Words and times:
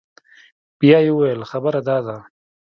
بيا 0.79 0.97
يې 1.05 1.11
وويل 1.13 1.41
خبره 1.51 1.79
دا 1.87 1.97
ده. 2.05 2.17